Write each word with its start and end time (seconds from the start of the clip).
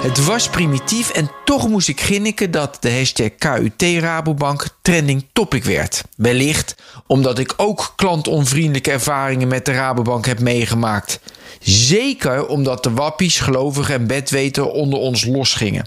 Het 0.00 0.24
was 0.24 0.48
primitief 0.48 1.10
en 1.10 1.30
toch 1.44 1.68
moest 1.68 1.88
ik 1.88 2.00
ginniken 2.00 2.50
dat 2.50 2.76
de 2.80 2.92
hashtag 2.92 3.30
KUT 3.38 3.82
Rabobank 3.82 4.68
trending 4.82 5.26
topic 5.32 5.64
werd. 5.64 6.02
Wellicht 6.16 6.74
omdat 7.06 7.38
ik 7.38 7.54
ook 7.56 7.92
klantonvriendelijke 7.96 8.90
ervaringen 8.90 9.48
met 9.48 9.64
de 9.64 9.72
Rabobank 9.72 10.26
heb 10.26 10.40
meegemaakt. 10.40 11.20
Zeker 11.60 12.46
omdat 12.46 12.82
de 12.82 12.90
wappies, 12.90 13.40
gelovigen 13.40 13.94
en 13.94 14.06
bedweten 14.06 14.72
onder 14.72 14.98
ons 14.98 15.24
losgingen. 15.24 15.86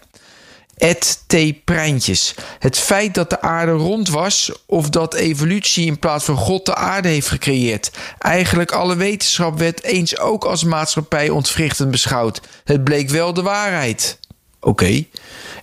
Ed 0.83 1.23
T. 1.27 1.63
Prijntjes. 1.63 2.35
Het 2.59 2.77
feit 2.77 3.13
dat 3.13 3.29
de 3.29 3.41
aarde 3.41 3.71
rond 3.71 4.09
was 4.09 4.51
of 4.65 4.89
dat 4.89 5.13
evolutie 5.13 5.85
in 5.85 5.99
plaats 5.99 6.25
van 6.25 6.37
God 6.37 6.65
de 6.65 6.75
aarde 6.75 7.07
heeft 7.07 7.27
gecreëerd. 7.27 7.91
Eigenlijk 8.19 8.71
alle 8.71 8.95
wetenschap 8.95 9.59
werd 9.59 9.83
eens 9.83 10.19
ook 10.19 10.45
als 10.45 10.63
maatschappij 10.63 11.29
ontwrichtend 11.29 11.91
beschouwd. 11.91 12.41
Het 12.63 12.83
bleek 12.83 13.09
wel 13.09 13.33
de 13.33 13.41
waarheid. 13.41 14.19
Oké. 14.59 15.05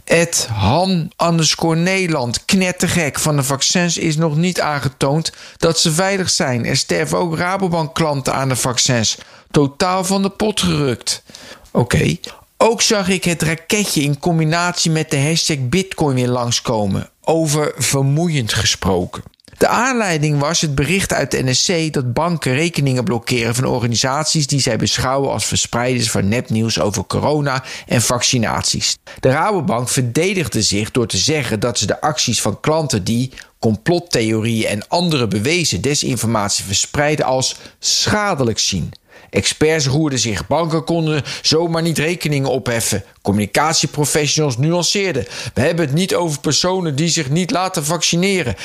Ed 0.05 0.49
Han 0.53 1.13
underscore 1.23 1.77
Nederland. 1.77 2.45
Knettergek. 2.45 3.19
Van 3.19 3.37
de 3.37 3.43
vaccins 3.43 3.99
is 3.99 4.17
nog 4.17 4.37
niet 4.37 4.61
aangetoond 4.61 5.33
dat 5.57 5.79
ze 5.79 5.93
veilig 5.93 6.31
zijn. 6.31 6.67
Er 6.67 6.77
sterven 6.77 7.19
ook 7.19 7.37
Rabobank 7.37 7.95
klanten 7.95 8.35
aan 8.35 8.49
de 8.49 8.57
vaccins. 8.57 9.19
Totaal 9.51 10.05
van 10.05 10.23
de 10.23 10.31
pot 10.31 10.61
gerukt. 10.61 11.23
Oké. 11.71 12.17
Ook 12.63 12.83
zag 12.83 13.09
ik 13.09 13.25
het 13.25 13.43
raketje 13.43 14.03
in 14.03 14.19
combinatie 14.19 14.91
met 14.91 15.11
de 15.11 15.21
hashtag 15.21 15.57
Bitcoin 15.69 16.15
weer 16.15 16.29
langskomen. 16.29 17.11
Over 17.21 17.73
vermoeiend 17.77 18.53
gesproken. 18.53 19.23
De 19.59 19.69
aanleiding 19.69 20.39
was 20.39 20.61
het 20.61 20.75
bericht 20.75 21.13
uit 21.13 21.31
de 21.31 21.43
NSC 21.43 21.93
dat 21.93 22.13
banken 22.13 22.55
rekeningen 22.55 23.05
blokkeren 23.05 23.55
van 23.55 23.65
organisaties 23.65 24.47
die 24.47 24.61
zij 24.61 24.77
beschouwen 24.77 25.31
als 25.31 25.45
verspreiders 25.45 26.11
van 26.11 26.29
nepnieuws 26.29 26.81
over 26.81 27.05
corona 27.07 27.65
en 27.87 28.03
vaccinaties. 28.03 28.97
De 29.21 29.31
Rabobank 29.31 29.89
verdedigde 29.89 30.63
zich 30.63 30.91
door 30.91 31.07
te 31.07 31.19
zeggen 31.19 31.61
dat 31.61 31.79
ze 31.79 31.87
de 31.87 32.01
acties 32.01 32.43
van 32.43 32.61
klanten 32.61 33.05
die 33.05 33.33
complottheorieën 33.59 34.69
en 34.69 34.89
andere 34.89 35.29
bewezen 35.29 35.81
desinformatie 35.81 36.65
verspreiden 36.65 37.25
als 37.25 37.57
schadelijk 37.79 38.59
zien. 38.59 38.93
Experts 39.31 39.87
roerden 39.87 40.19
zich, 40.19 40.47
banken 40.47 40.85
konden 40.85 41.23
zomaar 41.43 41.83
niet 41.83 41.99
rekeningen 41.99 42.51
opheffen. 42.51 43.05
Communicatieprofessionals 43.23 44.57
nuanceerden. 44.59 45.27
We 45.55 45.61
hebben 45.61 45.85
het 45.85 45.95
niet 45.95 46.15
over 46.15 46.41
personen 46.41 46.97
die 46.97 47.09
zich 47.09 47.31
niet 47.31 47.51
laten 47.51 47.85
vaccineren. 47.85 48.57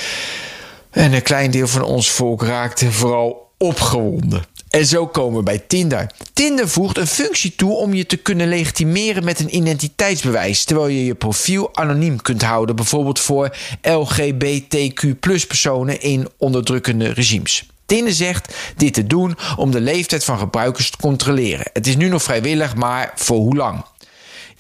En 0.89 1.13
een 1.13 1.21
klein 1.21 1.51
deel 1.51 1.67
van 1.67 1.83
ons 1.83 2.11
volk 2.11 2.41
raakte 2.43 2.91
vooral 2.91 3.51
opgewonden. 3.57 4.43
En 4.69 4.85
zo 4.85 5.07
komen 5.07 5.37
we 5.37 5.43
bij 5.43 5.63
Tinder. 5.67 6.11
Tinder 6.33 6.69
voegt 6.69 6.97
een 6.97 7.07
functie 7.07 7.55
toe 7.55 7.75
om 7.75 7.93
je 7.93 8.05
te 8.05 8.17
kunnen 8.17 8.47
legitimeren 8.47 9.23
met 9.23 9.39
een 9.39 9.55
identiteitsbewijs, 9.55 10.63
terwijl 10.63 10.87
je 10.87 11.05
je 11.05 11.15
profiel 11.15 11.75
anoniem 11.75 12.21
kunt 12.21 12.41
houden, 12.41 12.75
bijvoorbeeld 12.75 13.19
voor 13.19 13.55
LGBTQ 13.81 15.19
personen 15.19 16.01
in 16.01 16.27
onderdrukkende 16.37 17.13
regimes. 17.13 17.65
Tinder 17.85 18.13
zegt 18.13 18.55
dit 18.75 18.93
te 18.93 19.07
doen 19.07 19.37
om 19.55 19.71
de 19.71 19.81
leeftijd 19.81 20.23
van 20.23 20.37
gebruikers 20.37 20.89
te 20.89 20.97
controleren. 20.97 21.65
Het 21.73 21.87
is 21.87 21.95
nu 21.95 22.07
nog 22.07 22.23
vrijwillig, 22.23 22.75
maar 22.75 23.11
voor 23.15 23.37
hoe 23.37 23.55
lang? 23.55 23.83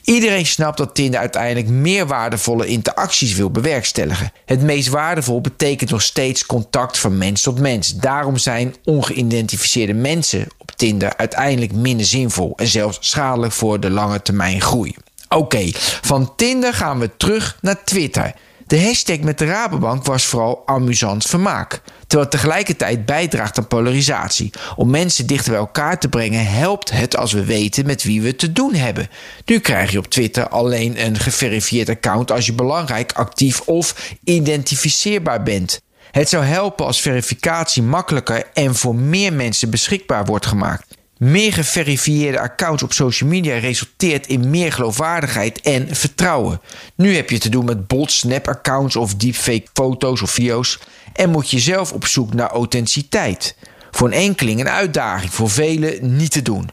Iedereen 0.05 0.45
snapt 0.45 0.77
dat 0.77 0.95
Tinder 0.95 1.19
uiteindelijk 1.19 1.67
meer 1.67 2.07
waardevolle 2.07 2.67
interacties 2.67 3.33
wil 3.33 3.51
bewerkstelligen. 3.51 4.31
Het 4.45 4.61
meest 4.61 4.87
waardevol 4.87 5.41
betekent 5.41 5.89
nog 5.89 6.01
steeds 6.01 6.45
contact 6.45 6.97
van 6.97 7.17
mens 7.17 7.41
tot 7.41 7.59
mens. 7.59 7.95
Daarom 7.95 8.37
zijn 8.37 8.75
ongeïdentificeerde 8.83 9.93
mensen 9.93 10.47
op 10.57 10.71
Tinder 10.71 11.17
uiteindelijk 11.17 11.73
minder 11.73 12.05
zinvol 12.05 12.53
en 12.55 12.67
zelfs 12.67 12.97
schadelijk 13.01 13.53
voor 13.53 13.79
de 13.79 13.89
lange 13.89 14.21
termijn 14.21 14.61
groei. 14.61 14.95
Oké, 15.29 15.69
van 16.01 16.35
Tinder 16.35 16.73
gaan 16.73 16.99
we 16.99 17.17
terug 17.17 17.57
naar 17.61 17.83
Twitter. 17.83 18.33
De 18.67 18.81
hashtag 18.81 19.19
met 19.19 19.37
de 19.37 19.45
Rabobank 19.45 20.05
was 20.05 20.25
vooral 20.25 20.61
amusant 20.65 21.25
vermaak. 21.25 21.81
Terwijl 22.07 22.21
het 22.21 22.31
tegelijkertijd 22.31 23.05
bijdraagt 23.05 23.57
aan 23.57 23.67
polarisatie. 23.67 24.53
Om 24.75 24.89
mensen 24.89 25.27
dichter 25.27 25.51
bij 25.51 25.59
elkaar 25.59 25.99
te 25.99 26.09
brengen 26.09 26.45
helpt 26.45 26.91
het 26.91 27.17
als 27.17 27.31
we 27.31 27.45
weten 27.45 27.85
met 27.85 28.03
wie 28.03 28.21
we 28.21 28.35
te 28.35 28.51
doen 28.51 28.73
hebben. 28.73 29.09
Nu 29.45 29.59
krijg 29.59 29.91
je 29.91 29.97
op 29.97 30.07
Twitter 30.07 30.47
alleen 30.47 31.05
een 31.05 31.17
geverifieerd 31.19 31.89
account 31.89 32.31
als 32.31 32.45
je 32.45 32.53
belangrijk, 32.53 33.11
actief 33.11 33.61
of 33.61 34.13
identificeerbaar 34.23 35.43
bent. 35.43 35.81
Het 36.11 36.29
zou 36.29 36.43
helpen 36.43 36.85
als 36.85 37.01
verificatie 37.01 37.83
makkelijker 37.83 38.43
en 38.53 38.75
voor 38.75 38.95
meer 38.95 39.33
mensen 39.33 39.69
beschikbaar 39.69 40.25
wordt 40.25 40.45
gemaakt. 40.45 40.94
Meer 41.17 41.53
geverifieerde 41.53 42.39
accounts 42.39 42.83
op 42.83 42.93
social 42.93 43.29
media 43.29 43.57
resulteert 43.57 44.27
in 44.27 44.49
meer 44.49 44.71
geloofwaardigheid 44.71 45.61
en 45.61 45.95
vertrouwen. 45.95 46.61
Nu 46.95 47.15
heb 47.15 47.29
je 47.29 47.37
te 47.37 47.49
doen 47.49 47.65
met 47.65 47.87
bot, 47.87 48.11
snap-accounts 48.11 48.95
of 48.95 49.15
deepfake 49.15 49.67
foto's 49.73 50.21
of 50.21 50.31
video's 50.31 50.79
en 51.13 51.29
moet 51.29 51.49
je 51.49 51.59
zelf 51.59 51.91
op 51.91 52.05
zoek 52.05 52.33
naar 52.33 52.49
authenticiteit. 52.49 53.55
Voor 53.91 54.07
een 54.07 54.13
enkeling 54.13 54.59
een 54.59 54.69
uitdaging, 54.69 55.33
voor 55.33 55.49
velen 55.49 56.15
niet 56.15 56.31
te 56.31 56.41
doen. 56.41 56.69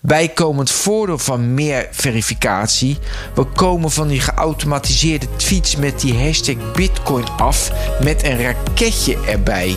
Bijkomend 0.00 0.70
voordeel 0.70 1.18
van 1.18 1.54
meer 1.54 1.88
verificatie: 1.90 2.98
we 3.34 3.44
komen 3.44 3.90
van 3.90 4.08
die 4.08 4.20
geautomatiseerde 4.20 5.26
tweets 5.36 5.76
met 5.76 6.00
die 6.00 6.18
hashtag 6.18 6.72
Bitcoin 6.72 7.28
af 7.36 7.70
met 8.00 8.24
een 8.24 8.42
raketje 8.42 9.18
erbij. 9.26 9.76